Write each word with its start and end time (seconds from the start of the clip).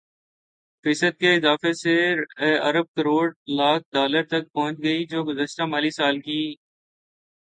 فیصد 0.85 1.17
کے 1.19 1.33
اضافے 1.35 1.73
سے 1.73 1.93
ارب 2.61 2.85
کروڑ 2.95 3.25
لاکھ 3.57 3.83
ڈالر 3.93 4.23
تک 4.27 4.51
پہنچ 4.53 4.83
گئی 4.83 5.05
جو 5.05 5.23
گزشتہ 5.23 5.65
مالی 5.65 5.89
سال 5.91 6.19
کی 6.21 6.41